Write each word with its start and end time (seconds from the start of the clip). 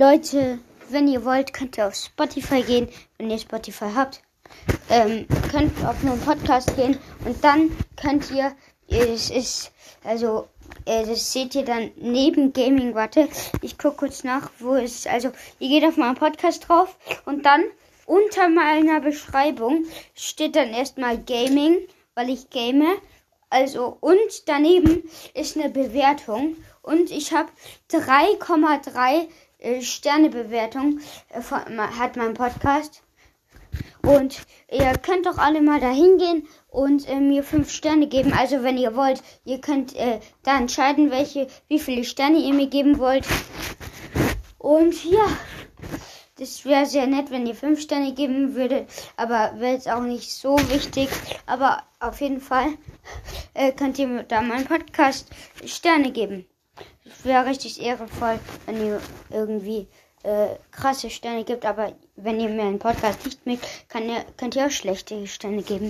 Leute, 0.00 0.60
wenn 0.90 1.08
ihr 1.08 1.24
wollt, 1.24 1.52
könnt 1.52 1.76
ihr 1.76 1.88
auf 1.88 1.96
Spotify 1.96 2.62
gehen, 2.62 2.88
wenn 3.18 3.30
ihr 3.30 3.38
Spotify 3.40 3.86
habt. 3.96 4.22
Ähm, 4.88 5.26
könnt 5.50 5.72
auf 5.84 6.00
meinen 6.04 6.20
Podcast 6.20 6.76
gehen 6.76 6.96
und 7.24 7.42
dann 7.42 7.76
könnt 8.00 8.30
ihr, 8.30 8.52
es 8.86 9.28
ist, 9.28 9.72
also, 10.04 10.46
das 10.84 11.32
seht 11.32 11.56
ihr 11.56 11.64
dann 11.64 11.90
neben 11.96 12.52
Gaming. 12.52 12.94
Warte, 12.94 13.28
ich 13.60 13.76
gucke 13.76 13.96
kurz 13.96 14.22
nach, 14.22 14.52
wo 14.60 14.76
es, 14.76 15.04
also, 15.08 15.32
ihr 15.58 15.68
geht 15.68 15.84
auf 15.84 15.96
meinen 15.96 16.14
Podcast 16.14 16.68
drauf 16.68 16.96
und 17.24 17.44
dann 17.44 17.64
unter 18.06 18.48
meiner 18.48 19.00
Beschreibung 19.00 19.84
steht 20.14 20.54
dann 20.54 20.68
erstmal 20.68 21.18
Gaming, 21.18 21.76
weil 22.14 22.30
ich 22.30 22.50
game. 22.50 22.84
Also, 23.50 23.96
und 23.98 24.46
daneben 24.46 25.10
ist 25.34 25.56
eine 25.56 25.70
Bewertung. 25.70 26.56
Und 26.82 27.10
ich 27.10 27.32
habe 27.34 27.50
3,3 27.90 29.24
äh, 29.24 29.28
Sternebewertung 29.80 31.00
äh, 31.30 31.40
hat 31.42 32.16
mein 32.16 32.34
Podcast. 32.34 33.02
Und 34.02 34.40
ihr 34.70 34.92
könnt 34.98 35.26
doch 35.26 35.38
alle 35.38 35.60
mal 35.60 35.80
da 35.80 35.90
hingehen 35.90 36.46
und 36.68 37.08
äh, 37.08 37.20
mir 37.20 37.42
fünf 37.42 37.70
Sterne 37.70 38.06
geben. 38.06 38.32
Also 38.32 38.62
wenn 38.62 38.78
ihr 38.78 38.94
wollt, 38.94 39.22
ihr 39.44 39.60
könnt 39.60 39.94
äh, 39.96 40.20
da 40.42 40.56
entscheiden, 40.56 41.10
welche, 41.10 41.48
wie 41.68 41.78
viele 41.78 42.04
Sterne 42.04 42.38
ihr 42.38 42.54
mir 42.54 42.68
geben 42.68 42.98
wollt. 42.98 43.26
Und 44.58 45.04
ja, 45.04 45.26
das 46.38 46.64
wäre 46.64 46.86
sehr 46.86 47.06
nett, 47.06 47.30
wenn 47.30 47.46
ihr 47.46 47.54
fünf 47.54 47.80
Sterne 47.80 48.14
geben 48.14 48.54
würdet. 48.54 48.88
Aber 49.16 49.54
wäre 49.58 49.74
jetzt 49.74 49.90
auch 49.90 50.02
nicht 50.02 50.32
so 50.32 50.56
wichtig. 50.70 51.08
Aber 51.46 51.82
auf 52.00 52.20
jeden 52.20 52.40
Fall 52.40 52.68
äh, 53.54 53.72
könnt 53.72 53.98
ihr 53.98 54.22
da 54.22 54.40
meinen 54.40 54.66
Podcast 54.66 55.28
Sterne 55.64 56.12
geben. 56.12 56.46
Wäre 57.22 57.46
richtig 57.46 57.80
ehrenvoll, 57.82 58.38
wenn 58.66 58.84
ihr 58.84 59.00
irgendwie 59.30 59.86
äh, 60.24 60.48
krasse 60.72 61.10
Sterne 61.10 61.44
gibt, 61.44 61.64
aber 61.64 61.92
wenn 62.16 62.40
ihr 62.40 62.48
mir 62.48 62.62
einen 62.62 62.78
Podcast 62.78 63.24
nicht 63.24 63.46
mögt, 63.46 63.66
kann 63.88 64.08
ihr, 64.08 64.24
könnt 64.36 64.56
ihr 64.56 64.66
auch 64.66 64.70
schlechte 64.70 65.26
Sterne 65.26 65.62
geben. 65.62 65.86